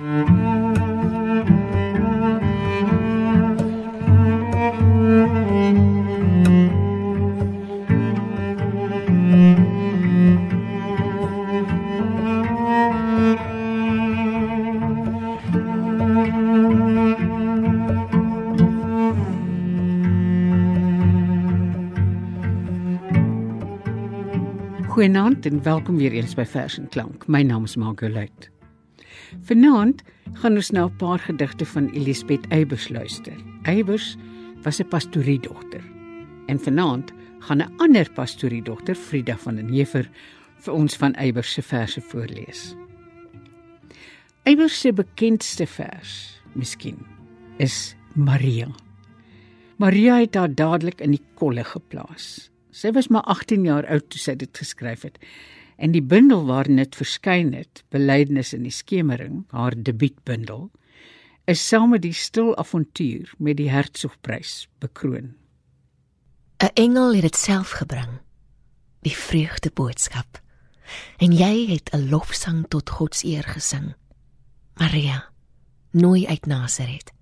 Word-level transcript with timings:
Goeienaand 0.00 0.16
en 25.46 25.62
welkom 25.62 25.96
weer 25.96 26.12
eens 26.12 26.34
by 26.34 26.44
Vers 26.44 26.78
en 26.78 26.88
Klank. 26.88 27.26
My 27.26 27.42
naam 27.42 27.64
is 27.64 27.76
Margolite. 27.76 28.59
Vanaand 29.42 30.02
gaan 30.32 30.54
ons 30.54 30.70
na 30.70 30.84
'n 30.84 30.96
paar 30.96 31.18
gedigte 31.18 31.66
van 31.66 31.88
Elisabeth 31.88 32.46
Eybers 32.48 32.88
luister. 32.88 33.36
Eybers 33.62 34.16
was 34.62 34.80
'n 34.80 34.88
pastoriedogter. 34.88 35.82
En 36.46 36.60
vanaand 36.60 37.12
gaan 37.38 37.58
'n 37.58 37.72
ander 37.76 38.12
pastoriedogter, 38.12 38.94
Frida 38.94 39.36
van 39.36 39.54
den 39.54 39.68
Heever, 39.68 40.10
vir 40.58 40.74
ons 40.74 40.96
van 40.96 41.14
Eybers 41.14 41.52
se 41.52 41.62
verse 41.62 42.00
voorlees. 42.00 42.74
Eybers 44.42 44.80
se 44.80 44.92
bekendste 44.92 45.66
vers, 45.66 46.40
miskien, 46.52 46.98
is 47.56 47.96
Maria. 48.14 48.68
Maria 49.76 50.18
het 50.18 50.34
haar 50.34 50.54
dadelik 50.54 51.00
in 51.00 51.10
die 51.10 51.24
kolle 51.34 51.64
geplaas. 51.64 52.50
Sy 52.70 52.92
was 52.92 53.08
maar 53.08 53.22
18 53.22 53.64
jaar 53.64 53.86
oud 53.86 54.10
toe 54.10 54.20
sy 54.20 54.34
dit 54.34 54.58
geskryf 54.58 55.02
het. 55.02 55.18
En 55.80 55.94
die 55.96 56.04
bundel 56.04 56.44
waarin 56.44 56.76
dit 56.76 56.96
verskyn 56.96 57.54
het, 57.56 57.80
Belydenis 57.88 58.52
in 58.52 58.66
die 58.68 58.74
skemering, 58.74 59.46
haar 59.48 59.72
debuutbundel, 59.72 60.66
is 61.48 61.62
saam 61.64 61.94
met 61.94 62.04
die 62.04 62.14
stil 62.14 62.52
avontuur 62.60 63.32
met 63.38 63.56
die 63.56 63.70
Hertsgprys 63.72 64.68
bekroon. 64.84 65.32
'n 66.60 66.74
Engel 66.74 67.14
het 67.14 67.22
dit 67.22 67.36
self 67.36 67.70
gebring, 67.80 68.20
die 69.00 69.16
vreugde 69.16 69.70
boodskap. 69.72 70.42
En 71.16 71.32
jy 71.32 71.72
het 71.72 71.88
'n 71.94 72.08
lofsang 72.12 72.68
tot 72.68 72.90
God 72.90 73.14
se 73.14 73.26
eer 73.26 73.48
gesing. 73.48 73.94
Maria, 74.74 75.32
nooi 75.90 76.26
uit 76.26 76.46
Nasaret. 76.46 77.12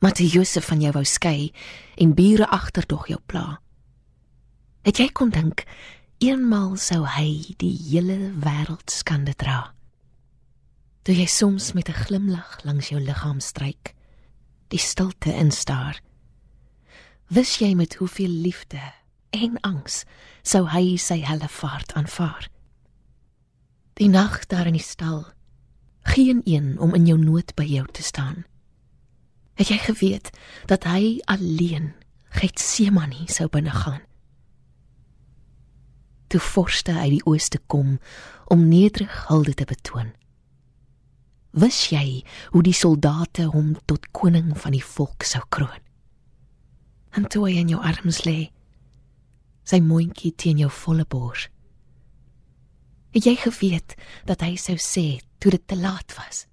Matteus 0.00 0.52
van 0.52 0.80
jou 0.80 0.92
wou 0.92 1.04
skei 1.04 1.52
en 1.94 2.14
bure 2.14 2.48
agterdog 2.48 3.06
jou 3.06 3.20
pla. 3.26 3.60
Het 4.82 4.96
jy 4.96 5.08
kon 5.12 5.30
dink 5.30 5.64
eenmal 6.22 6.76
sou 6.78 7.02
hy 7.02 7.54
die 7.58 7.72
hele 7.74 8.30
wêreld 8.38 8.92
skande 8.94 9.32
dra? 9.34 9.72
Toe 11.02 11.14
jy 11.16 11.26
soms 11.26 11.72
met 11.74 11.88
'n 11.88 11.98
glimlag 12.06 12.62
langs 12.64 12.88
jou 12.88 13.00
liggaam 13.00 13.40
stryk, 13.40 13.94
die 14.68 14.78
stilte 14.78 15.34
instaar. 15.34 16.00
Wis 17.26 17.58
jy 17.58 17.74
met 17.74 17.94
hoeveel 17.94 18.30
liefde 18.30 18.80
en 19.30 19.58
angs 19.60 20.04
sou 20.42 20.68
hy 20.68 20.96
sy 20.96 21.20
helle 21.20 21.48
vaart 21.48 21.92
aanvaar? 21.92 22.48
Die 23.94 24.08
nag 24.08 24.46
daar 24.46 24.66
in 24.66 24.78
die 24.78 24.82
stal, 24.82 25.26
geen 26.02 26.40
een 26.44 26.78
om 26.78 26.94
in 26.94 27.06
jou 27.06 27.18
nood 27.18 27.54
by 27.54 27.64
jou 27.64 27.86
te 27.92 28.02
staan. 28.02 28.44
Het 29.54 29.68
jy 29.68 29.78
geweet 29.78 30.30
dat 30.66 30.84
hy 30.84 31.20
alleen 31.24 31.92
Getsemane 32.28 33.26
sou 33.26 33.48
binne 33.48 33.70
gaan? 33.70 34.11
Toe 36.32 36.40
vorste 36.40 36.94
uit 36.96 37.18
die 37.18 37.24
ooste 37.28 37.60
kom 37.66 37.98
om 38.52 38.68
nederig 38.68 39.12
hulde 39.28 39.54
te 39.54 39.66
betoon. 39.68 40.12
Wis 41.52 41.90
jy 41.92 42.22
hoe 42.54 42.62
die 42.64 42.76
soldate 42.76 43.50
hom 43.52 43.74
tot 43.84 44.08
koning 44.16 44.54
van 44.56 44.72
die 44.72 44.84
volk 44.84 45.26
sou 45.28 45.42
kroon? 45.52 45.82
En 47.12 47.28
toe 47.28 47.44
hy 47.44 47.58
in 47.60 47.74
jou 47.74 47.80
arms 47.84 48.22
lê, 48.24 48.48
sy 49.68 49.82
mondjie 49.84 50.32
teen 50.32 50.62
jou 50.62 50.70
volle 50.72 51.04
bors. 51.04 51.50
Het 53.12 53.28
jy 53.28 53.36
geweet 53.44 53.94
dat 54.24 54.40
hy 54.40 54.56
sou 54.56 54.78
sê 54.80 55.20
toe 55.36 55.52
dit 55.52 55.66
te 55.68 55.76
laat 55.76 56.16
was? 56.16 56.46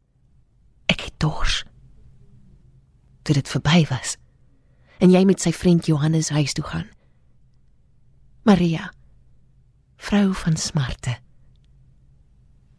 Ek 0.91 1.07
het 1.07 1.16
dors. 1.23 1.63
Toe 3.23 3.40
dit 3.40 3.56
verby 3.56 3.85
was 3.88 4.17
en 5.00 5.13
jy 5.16 5.22
met 5.23 5.40
sy 5.40 5.53
vriend 5.56 5.88
Johannes 5.88 6.28
huis 6.35 6.51
toe 6.51 6.66
gaan. 6.67 6.90
Maria 8.44 8.90
vrou 9.99 10.33
van 10.33 10.55
smarte. 10.57 11.17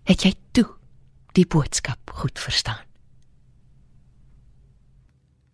Het 0.09 0.25
jy 0.25 0.33
toe 0.57 0.67
die 1.37 1.47
boodskap 1.47 2.11
goed 2.23 2.41
verstaan? 2.41 2.87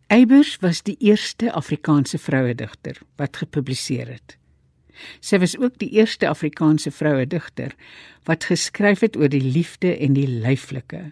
Eybers 0.06 0.56
was 0.62 0.84
die 0.87 0.94
eerste 1.03 1.50
Afrikaanse 1.53 2.19
vrouedigter 2.22 3.00
wat 3.19 3.43
gepubliseer 3.43 4.06
het. 4.15 4.37
Sy 5.21 5.41
was 5.43 5.56
ook 5.59 5.75
die 5.82 5.91
eerste 5.99 6.28
Afrikaanse 6.31 6.93
vrouedigter 6.94 7.75
wat 8.25 8.47
geskryf 8.47 9.03
het 9.03 9.19
oor 9.19 9.28
die 9.28 9.43
liefde 9.43 9.97
en 9.98 10.15
die 10.15 10.28
lyflike. 10.28 11.10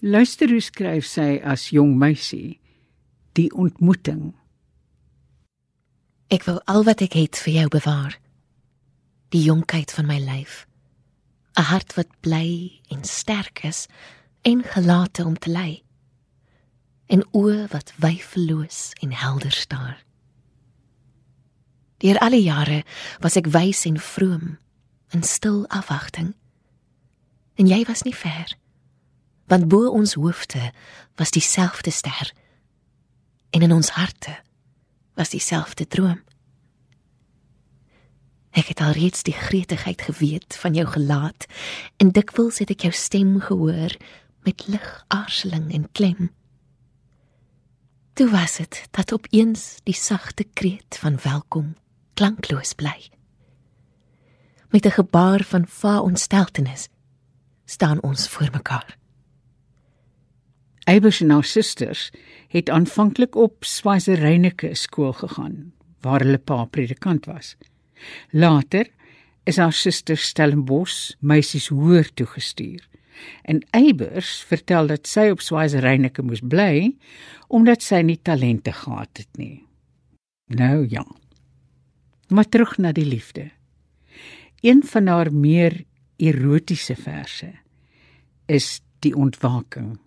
Luister 0.00 0.48
hoe 0.48 0.62
skryf 0.62 1.10
sy 1.10 1.40
as 1.42 1.68
jong 1.74 1.96
meisie 1.98 2.60
die 3.34 3.50
ontmoeting. 3.50 4.30
Ek 6.30 6.46
wil 6.46 6.62
al 6.70 6.86
wat 6.86 7.02
ek 7.02 7.18
het 7.18 7.42
vir 7.42 7.54
jou 7.58 7.68
bewaar 7.80 8.16
die 9.28 9.42
jonkheid 9.42 9.92
van 9.92 10.06
my 10.06 10.18
lyf. 10.18 10.66
'n 11.58 11.62
Hart 11.62 11.94
wat 11.94 12.08
bly 12.20 12.80
en 12.88 13.04
sterk 13.04 13.62
is 13.62 13.86
en 14.42 14.62
gelate 14.62 15.24
om 15.24 15.38
te 15.38 15.50
ly. 15.50 15.82
En 17.06 17.26
oë 17.32 17.66
wat 17.68 17.92
wyfeloos 17.96 18.92
en 19.00 19.12
helder 19.12 19.52
staar. 19.52 20.04
Deur 21.98 22.18
alle 22.18 22.42
jare 22.42 22.84
was 23.18 23.36
ek 23.36 23.50
wys 23.50 23.84
en 23.84 23.98
vroom 23.98 24.58
in 25.10 25.22
stil 25.22 25.66
afwagting. 25.68 26.34
En 27.54 27.66
jy 27.66 27.82
was 27.84 28.02
nie 28.02 28.14
ver. 28.14 28.54
Want 29.50 29.68
bo 29.68 29.88
ons 29.90 30.14
hoofde 30.14 30.72
was 31.16 31.30
dieselfde 31.30 31.90
ster. 31.90 32.32
En 33.50 33.62
in 33.62 33.72
ons 33.72 33.90
harte 33.90 34.38
was 35.14 35.28
dieselfde 35.34 35.86
droom. 35.86 36.22
Ek 38.58 38.72
het 38.72 38.80
alreeds 38.82 39.22
die 39.22 39.36
gretigheid 39.36 40.00
geweet 40.02 40.56
van 40.58 40.74
jou 40.74 40.86
gelaat 40.90 41.46
en 42.02 42.10
dikwels 42.10 42.58
het 42.58 42.72
ek 42.74 42.88
jou 42.88 42.94
stem 42.96 43.36
gehoor 43.44 43.94
met 44.46 44.64
lig 44.66 44.88
aarseling 45.14 45.68
en 45.76 45.84
klem. 45.94 46.30
Toe 48.18 48.26
was 48.32 48.56
dit 48.58 48.80
dat 48.98 49.14
opeens 49.14 49.78
die 49.86 49.94
sagte 49.94 50.42
kreet 50.58 50.98
van 50.98 51.20
welkom 51.22 51.76
klankloos 52.18 52.74
bly. 52.74 52.96
Met 54.74 54.86
'n 54.86 54.96
gebaar 54.98 55.44
van 55.44 55.66
va 55.66 56.00
ontsteltenis 56.00 56.88
staan 57.64 58.02
ons 58.02 58.28
voor 58.28 58.50
mekaar. 58.52 58.98
Eybers 60.84 61.20
en 61.20 61.30
haar 61.30 61.44
susters 61.44 62.10
het 62.48 62.70
aanvanklik 62.70 63.34
op 63.36 63.64
Swaiseryneke 63.64 64.74
skool 64.74 65.12
gegaan 65.12 65.72
waar 66.00 66.20
hulle 66.20 66.38
pa 66.38 66.64
predikant 66.64 67.24
was. 67.24 67.56
Later 68.30 68.86
is 69.48 69.56
haar 69.56 69.72
suster 69.72 70.16
Stellenbosch 70.16 71.16
meisies 71.20 71.68
hoër 71.72 72.10
toe 72.14 72.26
gestuur. 72.26 72.84
En 73.42 73.62
Eybers 73.74 74.42
vertel 74.46 74.86
dat 74.92 75.08
sy 75.10 75.28
op 75.32 75.40
Swaiseryneke 75.42 76.22
moes 76.22 76.42
bly 76.44 76.92
omdat 77.48 77.82
sy 77.82 78.02
nie 78.04 78.18
talente 78.22 78.72
gehad 78.72 79.22
het 79.22 79.40
nie. 79.40 79.64
Nou 80.52 80.86
ja. 80.88 81.04
Maar 82.28 82.48
terug 82.48 82.76
na 82.78 82.92
die 82.92 83.06
liefde. 83.08 83.48
Een 84.60 84.82
van 84.84 85.06
haar 85.06 85.32
meer 85.32 85.84
erotiese 86.16 86.96
verse 86.96 87.52
is 88.46 88.80
die 88.98 89.14
ontwaking. 89.16 89.98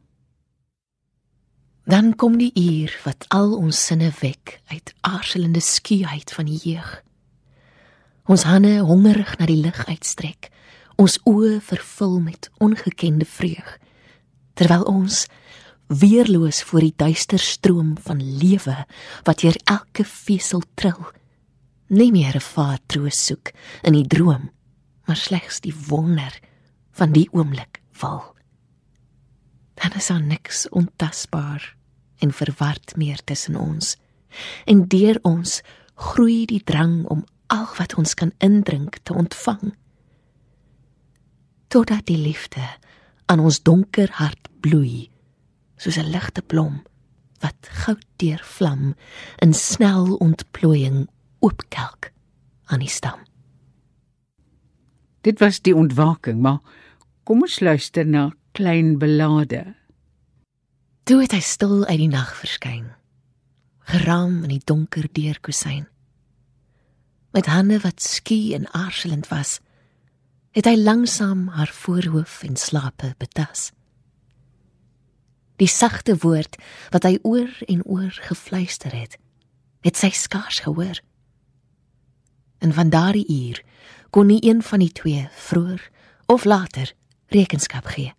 Dan 1.85 2.15
kom 2.15 2.37
die 2.37 2.51
uur 2.53 2.93
wat 3.03 3.25
al 3.33 3.55
ons 3.57 3.85
sinne 3.85 4.11
wek 4.19 4.59
uit 4.69 4.93
aarzelende 5.01 5.59
skuheid 5.59 6.31
van 6.31 6.45
die 6.45 6.59
jeug. 6.61 7.01
Ons 8.29 8.43
hande 8.45 8.79
hongerig 8.85 9.33
na 9.39 9.47
die 9.49 9.57
lig 9.57 9.77
uitstrek, 9.89 10.51
ons 11.01 11.17
oë 11.25 11.57
vervul 11.65 12.19
met 12.21 12.49
ongekende 12.61 13.25
vreug, 13.25 13.77
terwyl 14.53 14.85
ons 14.89 15.25
weerloos 15.91 16.61
voor 16.69 16.85
die 16.85 16.93
duister 16.95 17.41
stroom 17.41 17.95
van 18.05 18.21
lewe 18.21 18.77
wat 19.27 19.41
deur 19.41 19.57
elke 19.65 20.05
vesel 20.07 20.61
trill, 20.75 21.01
nie 21.89 22.11
meer 22.11 22.35
'n 22.35 22.47
vaar 22.55 22.79
troos 22.87 23.25
soek 23.25 23.51
in 23.83 23.93
die 23.93 24.07
droom, 24.07 24.51
maar 25.07 25.17
slegs 25.17 25.59
die 25.59 25.73
wonder 25.89 26.39
van 26.91 27.11
die 27.11 27.27
oomblik 27.31 27.81
val. 27.91 28.35
Dan 29.75 29.91
is 29.97 30.07
daar 30.07 30.21
niks 30.21 30.69
ontasbaar 30.69 31.75
en 32.19 32.31
verward 32.31 32.95
meer 32.97 33.23
tussen 33.23 33.55
ons. 33.55 33.97
En 34.65 34.87
deur 34.87 35.19
ons 35.21 35.61
groei 35.95 36.45
die 36.45 36.63
drang 36.63 37.05
om 37.05 37.25
al 37.51 37.67
wat 37.77 37.95
ons 37.99 38.15
kan 38.17 38.31
indrink 38.39 39.01
te 39.03 39.13
ontvang 39.13 39.73
totdat 41.71 42.05
die 42.07 42.19
liefde 42.19 42.63
aan 43.31 43.39
ons 43.39 43.61
donker 43.63 44.11
hart 44.19 44.49
bloei 44.63 45.09
soos 45.77 45.97
'n 45.97 46.11
ligte 46.11 46.41
blom 46.41 46.81
wat 47.41 47.69
goud 47.83 48.05
deur 48.21 48.41
vlam 48.43 48.93
in 49.41 49.53
snel 49.53 50.15
ontplooiing 50.15 51.07
oopkelk 51.39 52.11
aan 52.65 52.79
die 52.79 52.89
stam. 52.89 53.19
Dit 55.21 55.39
was 55.39 55.61
die 55.61 55.75
ontwaking, 55.75 56.41
maar 56.41 56.61
kom 57.23 57.41
ons 57.41 57.59
luister 57.59 58.05
na 58.05 58.31
klein 58.57 58.97
belade. 59.01 59.75
Toe 61.03 61.21
het 61.21 61.33
hy 61.35 61.41
stil 61.45 61.85
uit 61.85 61.97
die 61.97 62.09
nag 62.11 62.33
verskyn, 62.37 62.91
geraam 63.91 64.43
in 64.45 64.53
die 64.55 64.65
donker 64.65 65.07
deurkusyn. 65.11 65.90
Met 67.31 67.45
hande 67.45 67.79
wat 67.79 68.01
skie 68.01 68.53
en 68.53 68.73
aarzelend 68.73 69.27
was, 69.27 69.59
het 70.51 70.67
hy 70.67 70.75
langsam 70.75 71.47
haar 71.47 71.71
voorhoof 71.71 72.41
en 72.43 72.55
slape 72.59 73.13
betas. 73.17 73.69
Die 75.55 75.69
sagte 75.71 76.17
woord 76.19 76.57
wat 76.91 77.05
hy 77.07 77.19
oor 77.23 77.51
en 77.71 77.83
oor 77.87 78.11
gefluister 78.27 78.91
het, 78.91 79.15
het 79.85 79.95
sy 79.95 80.09
skaars 80.11 80.59
gehoor. 80.65 80.99
En 82.59 82.73
van 82.75 82.91
daardie 82.91 83.27
uur 83.31 83.61
kon 84.09 84.27
nie 84.27 84.41
een 84.43 84.59
van 84.63 84.83
die 84.83 84.91
twee 84.91 85.27
vroeër 85.31 85.87
of 86.27 86.43
later 86.43 86.91
rekenskap 87.31 87.87
gee. 87.95 88.11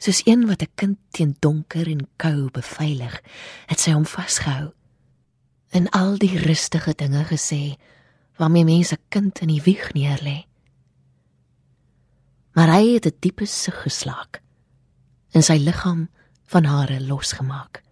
Soos 0.00 0.22
een 0.24 0.46
wat 0.46 0.62
'n 0.62 0.72
kind 0.74 0.98
teen 1.10 1.36
donker 1.38 1.86
en 1.86 2.08
kou 2.16 2.50
beveilig, 2.50 3.20
het 3.66 3.80
sy 3.80 3.92
hom 3.92 4.06
vasgehou 4.06 4.72
en 5.74 5.88
al 5.90 6.18
die 6.22 6.38
rustige 6.38 6.94
dinge 6.94 7.24
gesê 7.26 7.74
waarmee 8.38 8.64
mense 8.64 8.98
kind 9.08 9.40
in 9.42 9.50
die 9.50 9.62
wieg 9.62 9.90
neerlê. 9.94 10.44
Maar 12.54 12.70
hy 12.78 12.94
het 12.94 13.06
'n 13.06 13.16
diepe 13.18 13.46
sug 13.46 13.82
geslaak 13.82 14.42
en 15.30 15.42
sy 15.42 15.56
liggaam 15.58 16.10
van 16.46 16.64
hare 16.64 17.00
losgemaak. 17.00 17.82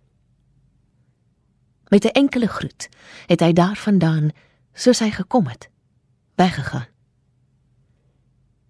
Met 1.88 2.05
'n 2.05 2.14
enkele 2.23 2.46
groet 2.46 2.88
het 3.26 3.40
hy 3.40 3.52
daarvandaan 3.52 4.31
soos 4.75 4.99
hy 4.99 5.11
gekom 5.11 5.46
het, 5.46 5.70
weggegaan. 6.35 6.88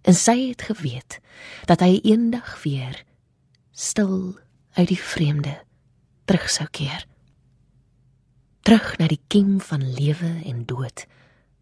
En 0.03 0.15
sy 0.15 0.49
het 0.49 0.63
geweet 0.63 1.21
dat 1.65 1.81
hy 1.81 2.01
eendag 2.03 2.63
weer 2.63 3.05
stil 3.71 4.39
uit 4.73 4.89
die 4.89 5.01
vreemde 5.01 5.65
terug 6.25 6.51
sou 6.51 6.69
keer. 6.71 7.12
Terug 8.63 8.97
na 8.99 9.09
die 9.11 9.21
kiem 9.27 9.61
van 9.61 9.83
lewe 9.97 10.31
en 10.47 10.65
dood 10.71 11.07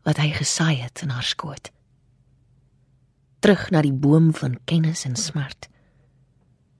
wat 0.04 0.20
hy 0.20 0.30
gesaai 0.36 0.80
het 0.82 1.00
in 1.04 1.12
haar 1.14 1.24
skoot. 1.24 1.70
Terug 3.40 3.70
na 3.72 3.80
die 3.84 3.92
boom 3.92 4.34
van 4.36 4.58
kennis 4.68 5.06
en 5.08 5.16
smart 5.16 5.68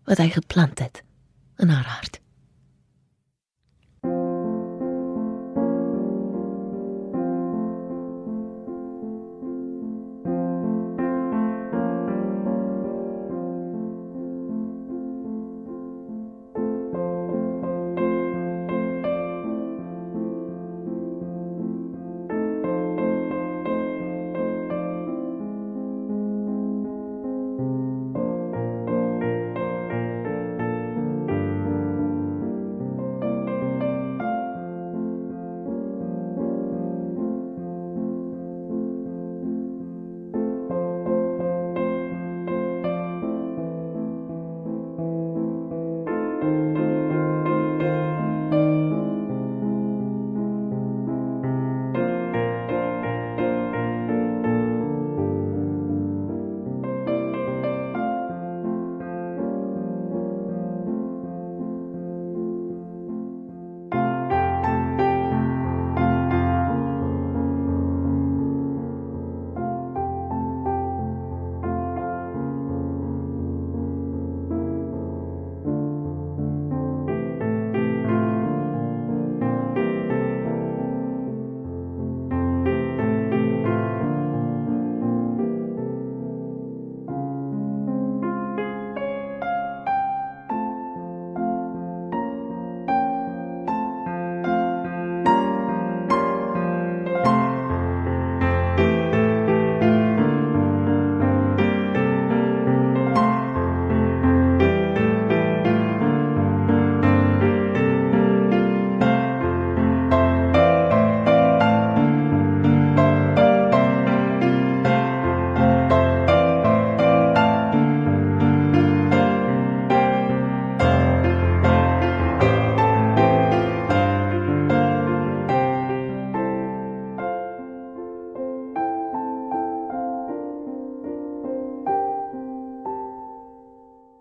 wat 0.09 0.21
hy 0.21 0.29
geplant 0.35 0.81
het 0.83 1.03
in 1.63 1.73
haar 1.73 1.87
hart. 1.87 2.21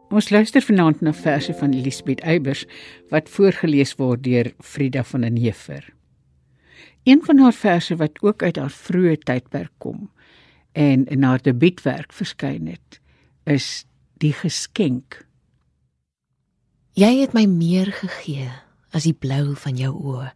Ons 0.09 0.31
luister 0.33 0.63
vanaand 0.65 1.03
na 1.05 1.11
verse 1.13 1.53
van 1.53 1.73
Elisabeth 1.77 2.23
Eybers 2.25 2.63
wat 3.13 3.27
voorgeles 3.29 3.91
word 3.99 4.23
deur 4.25 4.47
Frida 4.57 5.03
van 5.05 5.21
den 5.21 5.37
Heever. 5.37 5.85
Een 7.05 7.21
van 7.25 7.37
haar 7.37 7.53
verse 7.53 7.95
wat 7.95 8.17
ook 8.25 8.43
uit 8.43 8.57
haar 8.57 8.73
vroeë 8.73 9.19
tydperk 9.21 9.71
kom 9.77 10.09
en 10.73 11.05
in 11.05 11.23
haar 11.23 11.41
debuutwerk 11.45 12.13
verskyn 12.13 12.67
het, 12.73 12.99
is 13.45 13.85
Die 14.19 14.33
geskenk. 14.35 15.21
Jy 16.91 17.21
het 17.21 17.31
my 17.31 17.45
meer 17.47 17.93
gegee 17.95 18.49
as 18.91 19.05
die 19.07 19.15
blou 19.15 19.55
van 19.55 19.77
jou 19.79 19.93
oë. 19.95 20.33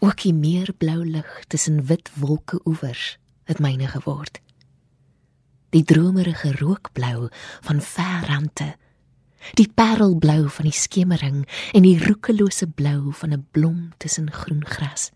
Ook 0.00 0.22
die 0.22 0.32
meer 0.32 0.72
blou 0.72 1.02
lig 1.04 1.28
tussen 1.52 1.82
wit 1.90 2.08
wolke 2.16 2.62
oewers 2.64 3.18
het 3.44 3.60
myne 3.60 3.90
geword 3.92 4.40
die 5.70 5.84
dromerige 5.84 6.52
rookblou 6.52 7.28
van 7.60 7.80
ver 7.80 8.26
rande 8.26 8.74
die 9.58 9.68
parelblou 9.74 10.48
van 10.50 10.68
die 10.68 10.74
skemering 10.74 11.42
en 11.76 11.86
die 11.86 11.96
roekelose 12.00 12.66
blou 12.66 13.12
van 13.12 13.32
'n 13.32 13.46
blom 13.50 13.92
tussen 13.98 14.32
groen 14.32 14.64
gras. 14.66 15.10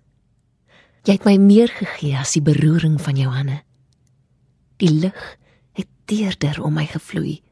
Jy 1.02 1.12
het 1.12 1.24
my 1.24 1.36
meer 1.36 1.68
gegee 1.68 2.16
as 2.16 2.32
die 2.32 2.42
beroering 2.42 3.00
van 3.00 3.16
jou 3.16 3.30
hande. 3.30 3.62
Die 4.76 4.90
lig 4.90 5.38
het 5.72 5.88
teerder 6.04 6.62
om 6.62 6.72
my 6.72 6.86
gevloei. 6.86 7.42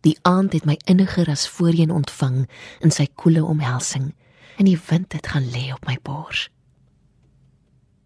Die 0.00 0.18
aand 0.22 0.52
het 0.52 0.64
my 0.64 0.76
inniger 0.84 1.28
as 1.28 1.48
voorheen 1.48 1.90
ontvang 1.90 2.48
in 2.80 2.90
sy 2.90 3.06
koele 3.14 3.44
omhelsing 3.44 4.14
en 4.56 4.64
die 4.64 4.80
wind 4.88 5.12
het 5.12 5.26
gaan 5.26 5.50
lê 5.50 5.72
op 5.72 5.86
my 5.86 5.98
bors. 6.02 6.48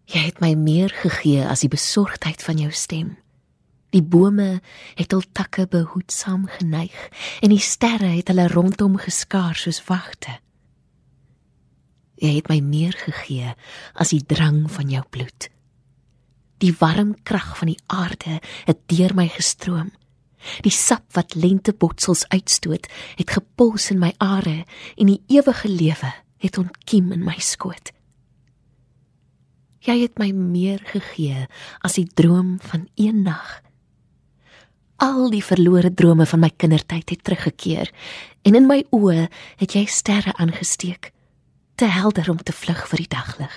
Jy 0.05 0.19
het 0.19 0.39
my 0.39 0.53
meer 0.53 0.89
gegee 0.89 1.47
as 1.47 1.59
die 1.59 1.69
besorgdheid 1.69 2.43
van 2.43 2.57
jou 2.57 2.71
stem 2.71 3.17
Die 3.95 4.03
bome 4.03 4.61
het 4.97 5.13
hul 5.15 5.23
takke 5.31 5.67
behoedsaam 5.71 6.47
geneig 6.57 6.97
en 7.41 7.53
die 7.53 7.63
sterre 7.63 8.11
het 8.15 8.31
hulle 8.31 8.47
rondom 8.51 8.97
geskaar 8.99 9.55
soos 9.55 9.79
wagte. 9.87 10.39
Jy 12.17 12.33
het 12.39 12.49
my 12.49 12.59
meer 12.65 12.97
gegee 12.97 13.53
as 13.93 14.11
die 14.11 14.23
drang 14.25 14.65
van 14.71 14.89
jou 14.89 15.03
bloed. 15.09 15.51
Die 16.57 16.73
warm 16.79 17.13
krag 17.23 17.53
van 17.59 17.69
die 17.69 17.79
aarde 17.93 18.39
het 18.65 18.81
deur 18.89 19.13
my 19.15 19.27
gestroom 19.29 19.93
Die 20.65 20.73
sap 20.73 21.05
wat 21.17 21.35
lentebotsels 21.35 22.25
uitstoot, 22.33 22.87
het 23.17 23.33
gepuls 23.33 23.89
in 23.93 24.01
my 24.01 24.13
are 24.23 24.63
en 24.95 25.11
die 25.11 25.21
ewige 25.33 25.69
lewe 25.69 26.13
het 26.43 26.57
ontkiem 26.61 27.11
in 27.15 27.25
my 27.25 27.37
skoot. 27.41 27.91
Jy 29.87 30.01
het 30.03 30.17
my 30.19 30.31
meer 30.35 30.81
gegee 30.85 31.45
as 31.85 31.97
die 31.97 32.07
droom 32.07 32.57
van 32.61 32.87
een 32.99 33.23
nag. 33.25 33.61
Al 34.97 35.29
die 35.29 35.43
verlore 35.45 35.91
drome 35.93 36.25
van 36.25 36.41
my 36.41 36.49
kindertyd 36.49 37.09
het 37.13 37.23
teruggekeer 37.23 37.91
en 38.41 38.55
in 38.57 38.65
my 38.65 38.79
oë 38.95 39.27
het 39.59 39.75
jy 39.77 39.85
sterre 39.85 40.33
aangesteek, 40.41 41.11
te 41.77 41.85
helder 41.85 42.31
om 42.33 42.39
te 42.41 42.55
vlug 42.55 42.81
vir 42.89 43.03
die 43.03 43.11
daglig. 43.13 43.53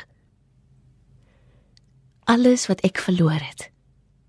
Alles 2.29 2.67
wat 2.69 2.85
ek 2.85 3.01
verloor 3.01 3.41
het 3.41 3.71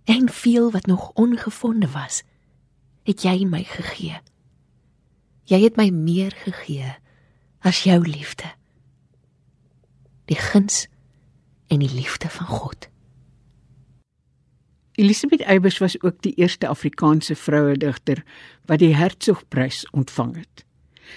en 0.08 0.30
veel 0.32 0.72
wat 0.72 0.88
nog 0.88 1.12
ongevonde 1.20 1.92
was, 1.92 2.24
het 3.04 3.26
jy 3.28 3.44
my 3.46 3.64
gegee. 3.68 4.16
Jy 5.52 5.60
het 5.66 5.76
my 5.76 5.90
meer 5.92 6.32
gegee 6.46 6.96
as 7.60 7.84
jou 7.84 8.00
liefde. 8.08 8.48
Die 10.32 10.40
guns 10.40 10.88
en 11.68 11.84
die 11.84 11.92
liefde 11.92 12.30
van 12.30 12.48
God. 12.48 12.91
Elisabeth 15.00 15.42
Eybers 15.42 15.78
was 15.78 15.96
ook 16.02 16.22
die 16.22 16.34
eerste 16.36 16.68
Afrikaanse 16.68 17.36
vroue 17.36 17.78
digter 17.78 18.24
wat 18.68 18.82
die 18.84 18.96
Hertzogprys 18.96 19.86
ontvang 19.92 20.36
het. 20.42 20.66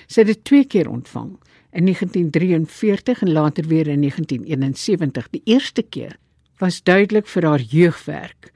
Sy 0.06 0.22
het 0.22 0.30
dit 0.30 0.44
twee 0.44 0.64
keer 0.64 0.88
ontvang, 0.90 1.34
in 1.74 1.84
1943 1.90 3.22
en 3.22 3.32
later 3.32 3.66
weer 3.66 3.88
in 3.88 4.00
1971. 4.00 5.30
Die 5.30 5.42
eerste 5.44 5.82
keer 5.82 6.16
was 6.58 6.82
duidelik 6.82 7.26
vir 7.26 7.48
haar 7.48 7.60
jeugwerk, 7.60 8.52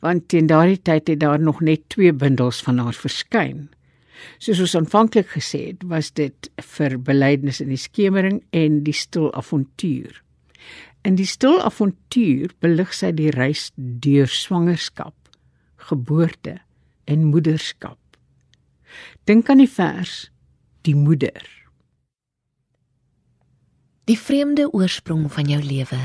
want 0.00 0.28
teen 0.28 0.46
daardie 0.46 0.78
tyd 0.82 1.08
het 1.08 1.20
daar 1.20 1.40
nog 1.40 1.60
net 1.60 1.88
twee 1.88 2.12
bundels 2.12 2.62
van 2.62 2.78
haar 2.78 2.94
verskyn. 2.94 3.68
Soos 4.38 4.60
ons 4.60 4.76
aanvanklik 4.76 5.32
gesê 5.34 5.66
het, 5.72 5.82
was 5.88 6.12
dit 6.12 6.50
vir 6.76 6.98
Belydenis 7.00 7.60
in 7.60 7.72
die 7.72 7.80
skemering 7.80 8.42
en 8.54 8.82
die 8.84 8.94
stil 8.94 9.32
avontuur. 9.34 10.22
In 11.02 11.16
die 11.16 11.28
stil 11.28 11.62
avontuur 11.64 12.52
belig 12.60 12.92
sy 12.96 13.12
die 13.16 13.30
reis 13.32 13.70
deur 13.76 14.28
swangerskap, 14.28 15.16
geboorte 15.88 16.58
en 17.08 17.30
moederskap. 17.32 17.98
Dink 19.24 19.48
aan 19.48 19.64
die 19.64 19.70
vers 19.70 20.28
Die 20.80 20.96
moeder. 20.96 21.44
Die 24.08 24.16
vreemde 24.16 24.64
oorsprong 24.72 25.26
van 25.32 25.50
jou 25.52 25.60
lewe 25.60 25.98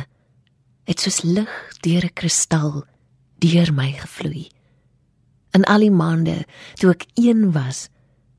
het 0.85 0.99
soos 0.99 1.21
lig 1.23 1.53
deur 1.81 2.03
'n 2.03 2.13
kristal 2.13 2.83
deur 3.39 3.71
my 3.73 3.91
gevloei. 3.91 4.49
In 5.55 5.63
al 5.63 5.79
die 5.79 5.91
maande 5.91 6.45
toe 6.75 6.91
ek 6.91 7.05
een 7.15 7.51
was 7.51 7.89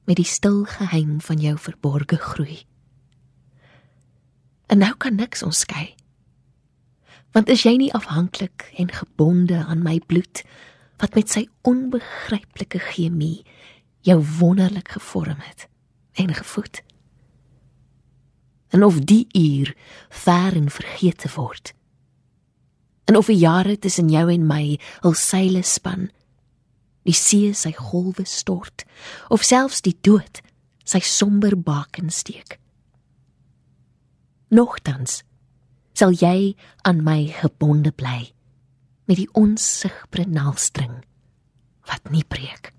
met 0.05 0.17
die 0.17 0.29
stil 0.29 0.65
geheim 0.65 1.21
van 1.21 1.37
jou 1.37 1.57
verborge 1.59 2.17
groei. 2.17 2.67
En 4.67 4.79
nou 4.79 4.95
kan 4.97 5.15
niks 5.15 5.43
ons 5.43 5.59
skei. 5.59 5.95
Want 7.37 7.51
is 7.53 7.67
jy 7.67 7.75
nie 7.77 7.93
afhanklik 7.93 8.65
en 8.81 8.89
gebonde 8.89 9.59
aan 9.61 9.83
my 9.85 9.99
bloed 10.09 10.41
wat 11.03 11.13
met 11.19 11.29
sy 11.29 11.43
onbegryplike 11.69 12.81
chemie 12.81 13.45
jou 14.09 14.17
wonderlik 14.39 14.95
gevorm 14.97 15.43
het 15.45 15.67
en 16.17 16.33
gevoed? 16.33 16.81
En 18.73 18.85
of 18.85 19.03
die 19.05 19.27
uur 19.37 19.75
ver 20.09 20.57
en 20.57 20.71
vergeet 20.73 21.29
word. 21.35 21.75
En 23.05 23.17
of 23.21 23.29
die 23.29 23.37
jare 23.37 23.77
tussen 23.79 24.09
jou 24.09 24.31
en 24.33 24.49
my 24.49 24.79
hul 25.05 25.15
seile 25.15 25.63
span 25.63 26.09
die 27.07 27.15
see 27.15 27.53
sy 27.55 27.73
golwe 27.77 28.25
stort 28.27 28.85
of 29.29 29.45
selfs 29.47 29.85
die 29.85 29.95
dood 30.01 30.41
sy 30.87 31.03
somber 31.05 31.55
baken 31.59 32.11
steek 32.15 32.59
nogtans 34.55 35.23
sal 35.97 36.15
jy 36.17 36.55
aan 36.89 37.03
my 37.07 37.27
gebonde 37.41 37.93
bly 37.97 38.31
met 39.09 39.21
die 39.21 39.29
onsigbare 39.39 40.27
naaldstring 40.31 40.99
wat 41.91 42.11
nie 42.15 42.25
breek 42.25 42.73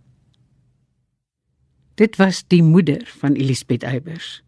dit 1.98 2.20
was 2.22 2.44
die 2.54 2.64
moeder 2.64 3.06
van 3.22 3.40
Elisabeth 3.40 3.88
Eybers 3.88 4.42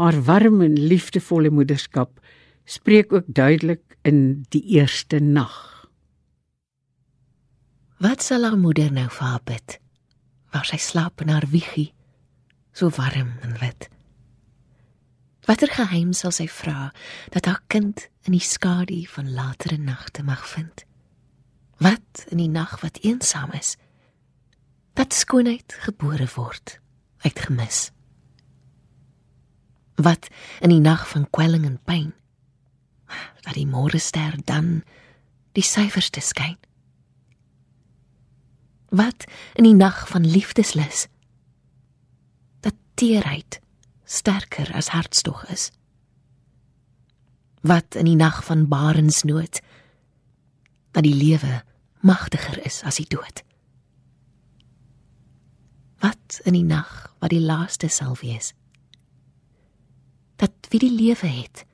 haar 0.00 0.18
warm 0.26 0.62
en 0.66 0.74
liefdevolle 0.80 1.52
moederskap 1.54 2.18
spreek 2.64 3.12
ook 3.12 3.30
duidelik 3.30 3.98
in 4.02 4.44
die 4.50 4.64
eerste 4.80 5.20
nag 5.22 5.74
Wat 8.04 8.20
sal 8.20 8.42
haar 8.44 8.58
moeder 8.58 8.90
nou 8.92 9.06
vir 9.08 9.26
haar 9.26 9.42
bid? 9.48 9.78
Waar 10.52 10.66
sy 10.68 10.76
slaap 10.82 11.22
in 11.24 11.30
haar 11.32 11.46
wiegie, 11.48 11.92
so 12.74 12.90
warm 12.98 13.30
en 13.46 13.54
wit. 13.62 13.86
Watter 15.44 15.68
geheim 15.68 16.12
sal 16.16 16.32
sy 16.32 16.46
vra 16.48 16.90
dat 17.34 17.46
haar 17.46 17.60
kind 17.68 18.06
in 18.24 18.32
die 18.32 18.44
skadu 18.44 19.02
van 19.12 19.32
latere 19.34 19.76
nagte 19.76 20.24
mag 20.24 20.46
vind? 20.48 20.84
Wat 21.84 22.24
in 22.32 22.40
die 22.40 22.48
nag 22.48 22.78
wat 22.80 23.02
eensaam 23.04 23.52
is, 23.52 23.76
dat 24.94 25.12
skoonheid 25.12 25.74
gebore 25.84 26.28
word, 26.34 26.78
uitgemis. 27.26 27.90
Wat 30.00 30.30
in 30.60 30.72
die 30.72 30.80
nag 30.80 31.08
van 31.10 31.26
kwelling 31.30 31.66
en 31.68 31.80
pyn, 31.84 32.12
dat 33.44 33.58
die 33.58 33.68
môre 33.68 34.00
ster 34.00 34.38
dan 34.48 34.80
die 35.52 35.66
syferste 35.66 36.22
skyn 36.24 36.56
wat 38.94 39.26
in 39.58 39.66
die 39.66 39.74
nag 39.74 40.04
van 40.08 40.26
liefdeslus 40.26 41.06
dat 42.60 42.74
teerheid 42.94 43.58
sterker 44.04 44.70
as 44.74 44.92
hartstog 44.94 45.44
is. 45.50 45.70
Wat 47.60 47.94
in 47.94 48.04
die 48.04 48.16
nag 48.16 48.44
van 48.44 48.68
barensnood 48.68 49.60
dat 50.92 51.02
die 51.02 51.14
lewe 51.14 51.62
magtiger 52.00 52.60
is 52.66 52.82
as 52.84 53.00
die 53.00 53.08
dood. 53.08 53.42
Wat 56.04 56.40
in 56.44 56.52
die 56.52 56.66
nag 56.66 57.14
wat 57.18 57.32
die 57.32 57.40
laaste 57.40 57.88
sal 57.88 58.16
wees 58.20 58.52
dat 60.36 60.68
wie 60.68 60.80
die 60.82 60.92
lewe 60.92 61.26
het 61.26 61.64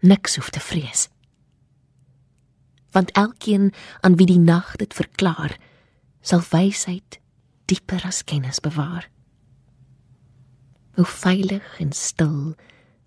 niks 0.00 0.36
hoef 0.36 0.50
te 0.50 0.60
vrees. 0.60 1.08
Want 2.90 3.10
elkeen 3.10 3.72
aan 4.00 4.16
wie 4.16 4.26
die 4.26 4.38
nag 4.38 4.76
dit 4.76 4.94
verklaar 4.94 5.56
sal 6.20 6.42
wysheid 6.50 7.18
dieper 7.64 8.02
as 8.06 8.24
kennis 8.24 8.60
bewaar. 8.60 9.08
Hoe 11.00 11.08
veilig 11.08 11.78
en 11.80 11.92
stil 11.96 12.56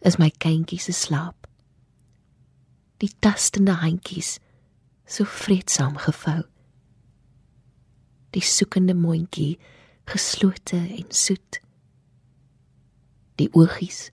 is 0.01 0.15
my 0.17 0.31
kindjie 0.41 0.79
se 0.81 0.95
slaap. 0.97 1.45
Die 2.97 3.11
tastende 3.21 3.75
handjies 3.83 4.39
so 5.05 5.27
vreedsaam 5.29 5.99
gevou. 6.01 6.39
Die 8.33 8.41
soekende 8.41 8.95
mondjie 8.97 9.59
geslote 10.09 10.79
en 10.81 11.13
soet. 11.13 11.61
Die 13.37 13.51
oogies 13.53 14.09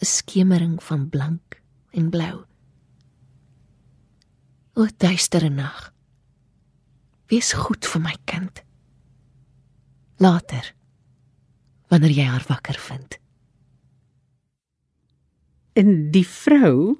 'n 0.00 0.08
skemering 0.14 0.80
van 0.82 1.08
blank 1.12 1.60
en 1.92 2.10
blou. 2.10 2.44
O 4.80 4.88
duistere 4.96 5.50
nag. 5.50 5.92
Wees 7.28 7.52
goed 7.52 7.84
vir 7.84 8.00
my 8.00 8.16
kind. 8.24 8.64
Later 10.16 10.79
wanneer 11.90 12.14
jy 12.14 12.26
haar 12.30 12.44
wakker 12.48 12.78
vind. 12.78 13.18
In 15.78 16.10
die 16.14 16.26
vrou 16.26 16.96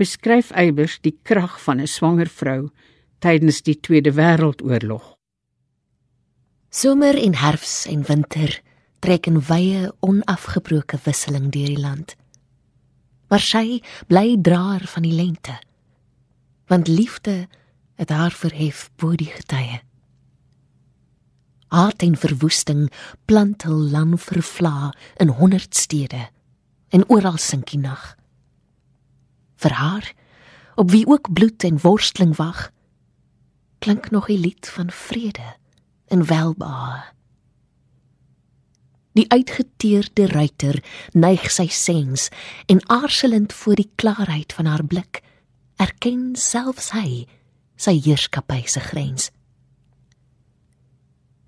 beskryf 0.00 0.50
Eybers 0.56 0.98
die 1.04 1.18
krag 1.22 1.58
van 1.62 1.80
'n 1.80 1.86
swanger 1.86 2.28
vrou 2.28 2.70
tydens 3.20 3.62
die 3.62 3.78
Tweede 3.80 4.12
Wêreldoorlog. 4.12 5.16
Somer 6.70 7.16
en 7.16 7.34
herfs 7.34 7.86
en 7.86 8.02
winter 8.02 8.62
trek 8.98 9.26
in 9.26 9.40
wye 9.40 9.92
onafgebroke 10.00 10.98
wisseling 11.04 11.50
deur 11.50 11.66
die 11.66 11.80
land. 11.80 12.16
Maar 13.28 13.40
sy 13.40 13.82
bly 14.06 14.36
draer 14.40 14.86
van 14.86 15.02
die 15.02 15.12
lente. 15.12 15.56
Want 16.66 16.88
liefde 16.88 17.48
het 17.94 18.10
haar 18.10 18.32
verhef 18.32 18.90
bo 18.96 19.14
die 19.14 19.30
getye. 19.30 19.82
Haat 21.72 22.02
en 22.04 22.16
verwoesting 22.20 22.90
plant 23.24 23.62
hul 23.64 23.88
land 23.94 24.20
vervla 24.20 24.92
in 25.16 25.32
honderd 25.32 25.76
stede 25.76 26.26
en 26.92 27.08
oral 27.08 27.38
sink 27.40 27.70
die 27.72 27.80
nag. 27.80 28.12
Vir 29.56 29.72
haar, 29.80 30.10
op 30.76 30.90
wie 30.92 31.06
ook 31.08 31.32
bloed 31.32 31.64
en 31.64 31.80
worsteling 31.80 32.36
wag, 32.36 32.68
klink 33.80 34.10
nog 34.10 34.28
'n 34.28 34.40
lied 34.44 34.68
van 34.68 34.90
vrede 34.90 35.56
en 36.06 36.26
welbehae. 36.26 37.02
Die 39.12 39.30
uitgeteerde 39.32 40.26
ruiter 40.26 40.84
neig 41.12 41.50
sy 41.50 41.66
sens 41.68 42.28
en 42.66 42.88
aarzelend 42.88 43.52
voor 43.52 43.74
die 43.74 43.90
klaarheid 43.94 44.52
van 44.52 44.64
haar 44.64 44.84
blik 44.84 45.22
erken 45.76 46.36
selfs 46.36 46.90
hy 46.90 47.26
sy 47.76 48.00
heerskappy 48.04 48.66
se 48.66 48.80
grens. 48.80 49.30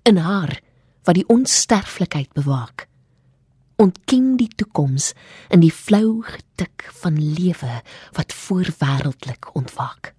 In 0.05 0.17
haar 0.21 0.59
wat 1.05 1.17
die 1.17 1.27
onsterflikheid 1.27 2.33
bewaak. 2.33 2.87
Ontken 3.75 4.35
die 4.39 4.49
toekoms 4.55 5.13
in 5.49 5.59
die 5.59 5.73
flou 5.73 6.21
getik 6.23 6.87
van 7.01 7.17
lewe 7.19 7.81
wat 8.15 8.33
voorwêreldelik 8.33 9.49
ontwaak. 9.53 10.13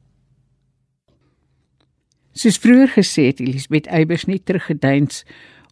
Soos 2.36 2.58
vroeër 2.60 2.92
gesê 2.98 3.30
het 3.30 3.40
Elisabeth 3.40 3.86
Eybers 3.88 4.26
net 4.28 4.44
teruggeduins 4.44 5.22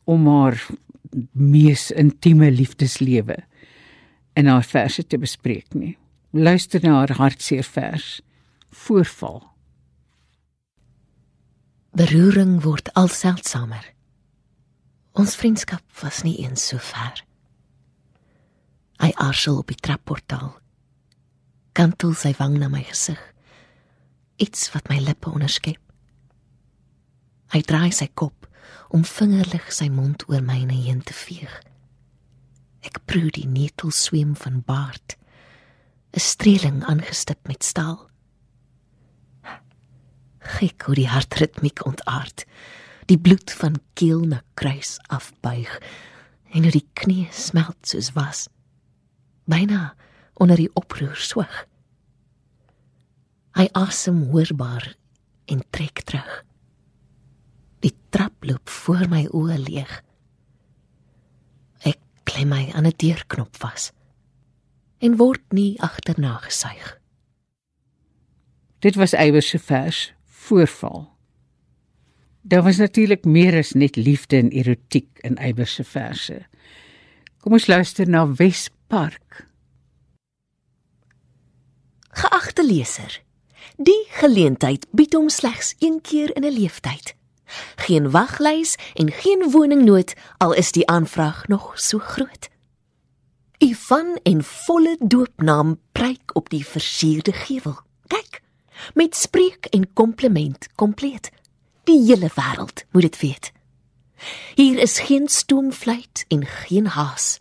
om 0.08 0.26
haar 0.30 0.62
mees 1.32 1.90
intieme 1.90 2.50
liefdeslewe 2.50 3.36
in 4.34 4.46
haar 4.46 4.64
verse 4.64 5.04
te 5.06 5.18
bespreek 5.20 5.74
nie. 5.74 5.96
Luister 6.32 6.80
na 6.82 6.96
haar 7.02 7.12
hartseer 7.18 7.66
vers 7.66 8.20
Voorval. 8.74 9.44
Beroering 11.94 12.56
word 12.64 12.90
al 12.98 13.06
seldsamer. 13.08 13.84
Ons 15.14 15.36
vriendskap 15.38 15.82
was 16.02 16.24
nie 16.26 16.34
eens 16.42 16.64
so 16.72 16.80
ver. 16.82 17.20
Hy 18.98 19.12
arsel 19.22 19.60
op 19.60 19.70
die 19.70 19.78
trapportaal. 19.78 20.50
Kantel 21.74 22.16
sy 22.18 22.32
wang 22.38 22.56
na 22.58 22.66
my 22.70 22.82
gesig. 22.82 23.20
Iets 24.42 24.72
wat 24.74 24.90
my 24.90 24.98
lippe 24.98 25.30
onderskep. 25.30 25.78
Hy 27.54 27.62
draai 27.62 27.92
sy 27.94 28.08
kop 28.18 28.48
om 28.90 29.06
vingerlig 29.06 29.70
sy 29.74 29.86
mond 29.86 30.26
oor 30.26 30.42
myne 30.42 30.74
heen 30.74 31.02
te 31.06 31.14
veeg. 31.14 31.52
Ek 32.82 32.98
proe 33.06 33.30
die 33.30 33.46
netelsweem 33.46 34.34
van 34.34 34.62
baard. 34.66 35.14
'n 36.14 36.20
Streeling 36.20 36.82
aangestip 36.90 37.46
met 37.46 37.62
staal. 37.62 38.10
Gek 40.58 40.82
hoe 40.82 40.94
die 40.94 41.08
hartritmiek 41.08 41.86
ontaard. 41.86 42.44
Die 43.06 43.18
bloed 43.18 43.52
van 43.52 43.80
keel 43.92 44.24
na 44.24 44.42
kruis 44.54 44.98
afbuig 45.12 45.70
en 46.54 46.62
hoe 46.62 46.72
die 46.72 46.86
knie 46.92 47.28
smelt 47.34 47.80
soos 47.82 48.12
was. 48.16 48.46
Byna 49.44 49.94
onder 50.40 50.56
die 50.56 50.70
oproer 50.74 51.16
swig. 51.16 51.66
Hy 53.54 53.68
asem 53.76 54.22
hoorbaar 54.32 54.94
en 55.50 55.62
trek 55.70 56.02
terug. 56.08 56.44
Die 57.84 57.92
trap 58.14 58.46
loop 58.46 58.68
voor 58.68 59.04
my 59.10 59.26
oë 59.30 59.58
leeg. 59.66 59.92
Ek 61.84 62.00
klem 62.24 62.48
my 62.48 62.70
aan 62.72 62.86
'n 62.86 62.96
deurknop 62.96 63.56
vas 63.56 63.92
en 64.98 65.16
word 65.16 65.44
nie 65.52 65.80
agterna 65.80 66.38
gesuig. 66.40 66.98
Dit 68.78 68.94
was 68.94 69.12
Eybers 69.12 69.48
se 69.48 69.58
vers 69.58 70.12
Voorval. 70.24 71.13
Daar 72.46 72.62
was 72.62 72.76
natuurlik 72.76 73.24
meer 73.24 73.56
as 73.56 73.72
net 73.72 73.96
liefde 73.96 74.36
en 74.36 74.50
erotiek 74.50 75.18
in 75.20 75.36
Eybers 75.36 75.74
se 75.74 75.84
verse. 75.84 76.46
Kom 77.40 77.52
ons 77.56 77.66
luister 77.66 78.08
na 78.08 78.26
Wespark. 78.36 79.46
Geagte 82.10 82.66
leser, 82.66 83.22
die 83.76 84.04
geleentheid 84.20 84.84
bied 84.92 85.16
hom 85.16 85.30
slegs 85.32 85.72
een 85.78 86.00
keer 86.00 86.36
in 86.36 86.44
'n 86.44 86.52
lewenstyd. 86.52 87.14
Geen 87.76 88.10
waglys 88.10 88.76
en 88.94 89.12
geen 89.12 89.50
woningnood 89.50 90.14
al 90.36 90.52
is 90.52 90.72
die 90.72 90.86
aanvraag 90.86 91.48
nog 91.48 91.80
so 91.80 91.98
groot. 91.98 92.48
U 93.58 93.74
van 93.74 94.18
en 94.22 94.44
volle 94.44 94.96
doopnaam 95.00 95.80
pryk 95.92 96.36
op 96.36 96.50
die 96.50 96.66
versierde 96.66 97.32
gevel. 97.32 97.78
Kyk, 98.06 98.42
met 98.94 99.16
spreek 99.16 99.64
en 99.64 99.92
kompliment 99.92 100.68
kompleet. 100.74 101.30
Die 101.84 102.00
hele 102.06 102.30
wêreld 102.34 102.84
moet 102.90 103.02
dit 103.02 103.18
weet. 103.20 103.52
Hier 104.54 104.78
is 104.78 104.98
geen 104.98 105.28
stoomfluit 105.28 106.24
en 106.28 106.46
geen 106.46 106.86
haas. 106.86 107.40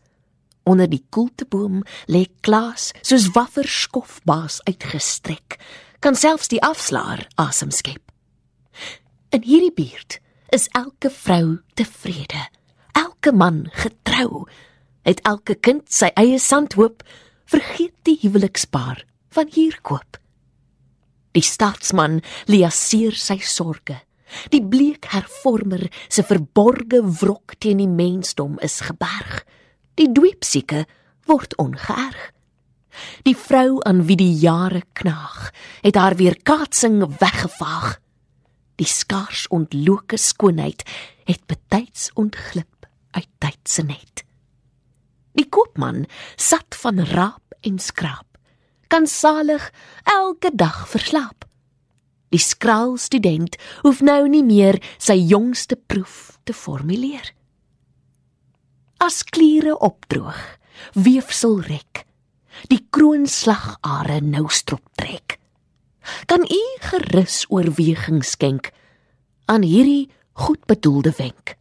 Onder 0.64 0.90
die 0.90 1.06
koelteboom 1.10 1.84
lê 2.08 2.26
Klaas 2.40 2.92
soos 3.02 3.30
waffer 3.36 3.68
skofbaas 3.68 4.62
uitgestrek. 4.64 5.58
Kan 6.00 6.16
selfs 6.16 6.52
die 6.52 6.62
afslaer 6.64 7.28
asem 7.36 7.72
skep. 7.72 8.12
In 9.32 9.44
hierdie 9.44 9.74
buurt 9.74 10.20
is 10.56 10.68
elke 10.72 11.10
vrou 11.10 11.60
tevrede. 11.74 12.48
Elke 12.92 13.32
man 13.32 13.68
getrou. 13.72 14.46
Het 15.04 15.20
elke 15.28 15.56
kind 15.56 15.88
sy 15.92 16.12
eie 16.20 16.40
sandhoop, 16.40 17.04
vergeet 17.46 17.96
die 18.08 18.18
huwelikspaar 18.22 19.04
van 19.36 19.50
hier 19.52 19.80
koop. 19.82 20.20
Die 21.34 21.44
staatsman 21.44 22.22
liaseer 22.48 23.16
sy 23.18 23.40
sorge. 23.42 24.04
Die 24.50 24.64
bleek 24.66 25.10
hervormer 25.14 25.88
se 26.08 26.24
verborge 26.24 27.02
wrok 27.20 27.56
teen 27.60 27.82
die 27.82 27.90
mensdom 27.90 28.60
is 28.60 28.80
geberg. 28.88 29.44
Die 30.00 30.10
dweepsieke 30.12 30.86
word 31.30 31.58
ongeërg. 31.62 32.32
Die 33.26 33.36
vrou 33.38 33.80
aan 33.88 34.04
wie 34.06 34.18
die 34.20 34.34
jare 34.38 34.84
knaag, 34.94 35.50
het 35.82 35.98
haar 35.98 36.16
weer 36.16 36.38
kaatsing 36.44 37.02
weggevaag. 37.20 37.98
Die 38.78 38.90
skaars 38.90 39.48
ontloke 39.54 40.18
skoonheid 40.18 40.84
het 41.26 41.42
betyds 41.48 42.12
ontglip 42.20 42.88
uit 43.12 43.30
tyd 43.38 43.62
se 43.70 43.86
net. 43.86 44.24
Die 45.34 45.48
koopman 45.50 46.06
sat 46.36 46.76
van 46.82 47.02
raap 47.14 47.58
en 47.66 47.80
skraap, 47.80 48.38
kan 48.88 49.08
salig 49.08 49.70
elke 50.04 50.52
dag 50.54 50.84
verslaap. 50.90 51.46
Die 52.34 52.42
skraal 52.42 52.98
student 52.98 53.60
hoef 53.84 54.02
nou 54.02 54.26
nie 54.28 54.44
meer 54.44 54.80
sy 54.98 55.16
jongste 55.20 55.78
proef 55.78 56.40
te 56.44 56.56
formuleer. 56.58 57.30
As 59.04 59.22
kliere 59.24 59.76
opdroog, 59.78 60.40
weefsel 60.98 61.60
rek, 61.68 62.06
die 62.72 62.82
kroonslagare 62.94 64.22
nou 64.26 64.48
strop 64.50 64.86
trek 64.98 65.38
kan 66.28 66.44
u 66.44 66.62
gerus 66.84 67.46
oorweging 67.48 68.26
skenk 68.28 68.72
aan 69.48 69.64
hierdie 69.64 70.10
goedbedoelde 70.34 71.14
wenk. 71.18 71.56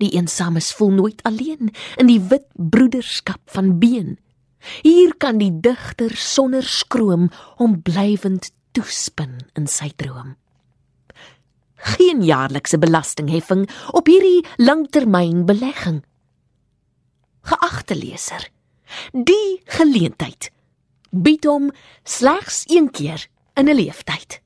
Die 0.00 0.10
eensames 0.16 0.72
voel 0.76 0.90
nooit 0.90 1.22
alleen 1.22 1.72
in 1.96 2.08
die 2.08 2.20
wit 2.20 2.44
broederskap 2.52 3.40
van 3.52 3.78
been. 3.78 4.18
Hier 4.82 5.14
kan 5.16 5.40
die 5.40 5.52
digter 5.60 6.12
sonder 6.16 6.64
skroom 6.64 7.30
hom 7.60 7.80
blywend 7.84 8.50
toespin 8.72 9.38
in 9.58 9.66
sy 9.66 9.90
droom. 9.96 10.36
Geen 11.96 12.22
jaarlikse 12.22 12.78
belastingheffing 12.78 13.64
op 13.96 14.06
hierdie 14.06 14.44
langtermynbelegging. 14.60 16.02
Geagte 17.48 17.96
leser, 17.96 18.50
die 19.12 19.60
geleentheid 19.64 20.50
bied 21.10 21.44
hom 21.48 21.70
slegs 22.04 22.64
een 22.68 22.90
keer 22.90 23.26
in 23.56 23.68
'n 23.68 23.74
lewenstyd. 23.74 24.40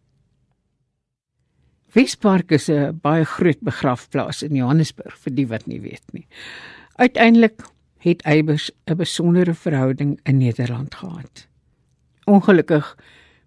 Wespark 1.95 2.51
is 2.51 2.69
'n 2.69 2.99
baie 3.03 3.25
groot 3.25 3.61
begrafplaas 3.61 4.43
in 4.43 4.55
Johannesburg 4.55 5.19
vir 5.19 5.35
die 5.35 5.47
wat 5.47 5.67
nie 5.67 5.81
weet 5.81 6.13
nie. 6.13 6.27
Uiteindelik 6.97 7.63
het 7.99 8.23
Eybers 8.23 8.71
'n 8.87 8.97
besondere 8.97 9.55
verhouding 9.55 10.21
in 10.23 10.39
Nederland 10.39 10.95
gehad. 10.95 11.47
Ongelukkig 12.25 12.97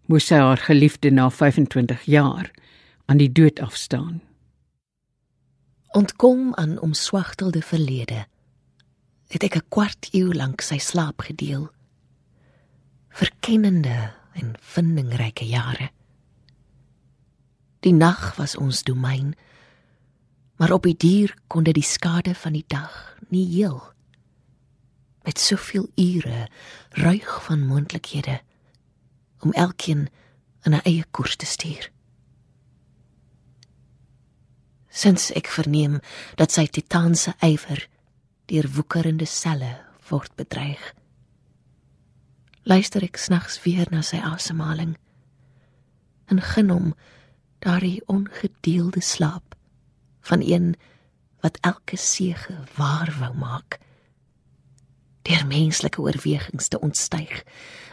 moes 0.07 0.27
sy 0.27 0.39
haar 0.39 0.57
geliefde 0.57 1.11
na 1.11 1.29
25 1.29 2.03
jaar 2.07 2.51
aan 3.05 3.17
die 3.17 3.31
dood 3.31 3.59
afstaan. 3.59 4.21
Ontkom 5.95 6.53
aan 6.55 6.79
omswagtelde 6.79 7.61
verlede 7.61 8.25
het 9.27 9.43
ek 9.43 9.55
'n 9.55 9.67
kwart 9.69 10.07
eeu 10.11 10.33
lank 10.33 10.61
sy 10.61 10.77
slaap 10.77 11.21
gedeel 11.21 11.71
verkennende 13.17 14.13
en 14.33 14.53
vindingryke 14.61 15.45
jare. 15.45 15.89
Die 17.79 17.93
nag 17.93 18.35
was 18.37 18.57
ons 18.57 18.83
domein, 18.83 19.33
maar 20.57 20.73
op 20.75 20.85
die 20.85 20.97
dier 20.97 21.33
kon 21.47 21.65
dit 21.65 21.77
die 21.77 21.85
skade 21.85 22.35
van 22.37 22.53
die 22.53 22.65
dag 22.67 22.93
nie 23.33 23.45
heel. 23.49 23.81
Met 25.25 25.41
soveel 25.41 25.89
ure 25.95 26.47
ruig 26.89 27.31
van 27.47 27.65
moontlikhede 27.65 28.39
om 29.47 29.55
elkeen 29.55 30.07
in 30.67 30.75
'n 30.75 30.83
eie 30.83 31.05
koers 31.12 31.36
te 31.36 31.45
stuur. 31.45 31.91
Sins 34.89 35.31
ek 35.31 35.47
verneem 35.47 35.99
dat 36.36 36.51
sy 36.51 36.67
titaanse 36.67 37.33
ywer 37.39 37.88
deur 38.45 38.67
woekerende 38.75 39.25
selle 39.25 39.73
word 40.10 40.36
bedreig 40.36 40.93
luister 42.67 43.03
ek 43.05 43.15
snags 43.15 43.62
weer 43.63 43.88
na 43.91 44.01
sy 44.03 44.19
asemhaling 44.19 44.97
en 46.27 46.41
gen 46.43 46.71
hom 46.73 46.88
daardie 47.63 48.01
ongedeelde 48.12 48.99
slaap 49.01 49.55
van 50.27 50.43
een 50.43 50.73
wat 51.45 51.60
elke 51.69 51.95
sege 51.95 52.57
waar 52.75 53.13
wou 53.21 53.31
maak 53.39 53.79
deur 55.27 55.43
menslike 55.47 56.01
oorwegings 56.01 56.71
te 56.71 56.79
ontstyg 56.79 57.43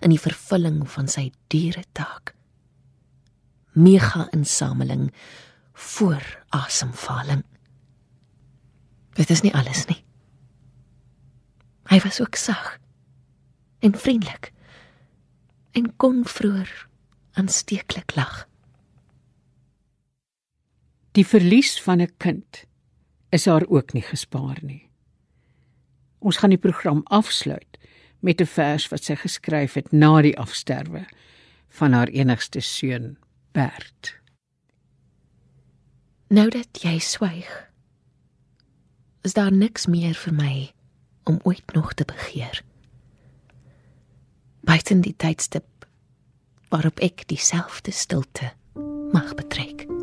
in 0.00 0.14
die 0.14 0.20
vervulling 0.20 0.84
van 0.90 1.08
sy 1.10 1.30
diere 1.52 1.82
taak 1.92 2.34
mega 3.74 4.28
insameling 4.32 5.10
voor 5.74 6.22
asemhaling 6.54 7.42
Dit 9.14 9.30
is 9.30 9.44
nie 9.46 9.54
alles 9.54 9.84
nie. 9.86 10.00
Hy 11.90 12.00
was 12.02 12.18
ook 12.20 12.34
sag 12.40 12.78
en 13.84 13.94
vriendelik 13.94 14.50
en 15.74 15.90
kon 15.96 16.24
vroeër 16.26 16.70
aansteeklik 17.38 18.14
lag. 18.16 18.46
Die 21.14 21.26
verlies 21.26 21.78
van 21.82 22.00
'n 22.02 22.14
kind 22.18 22.64
is 23.30 23.46
haar 23.46 23.66
ook 23.66 23.92
nie 23.92 24.02
gespaar 24.02 24.58
nie. 24.62 24.90
Ons 26.24 26.40
gaan 26.40 26.54
die 26.54 26.60
program 26.60 27.02
afsluit 27.12 27.78
met 28.24 28.40
'n 28.40 28.46
vers 28.46 28.88
wat 28.88 29.04
sy 29.04 29.14
geskryf 29.14 29.74
het 29.74 29.92
na 29.92 30.22
die 30.22 30.38
afsterwe 30.38 31.04
van 31.68 31.92
haar 31.92 32.08
enigste 32.08 32.60
seun, 32.60 33.18
Bert. 33.52 34.16
Nou 36.28 36.48
dat 36.50 36.82
jy 36.82 36.98
swyg, 36.98 37.70
is 39.22 39.32
daar 39.32 39.52
niks 39.52 39.86
meer 39.86 40.14
vir 40.14 40.32
my 40.34 40.72
om 41.24 41.40
ooit 41.42 41.74
nog 41.74 41.92
te 41.94 42.04
begeer. 42.04 42.62
Buiten 44.60 45.00
die 45.00 45.14
tydstip 45.16 45.86
waarop 46.68 46.98
ek 46.98 47.28
dieselfde 47.28 47.90
stilte 47.90 48.52
mag 49.12 49.34
betrek. 49.34 49.93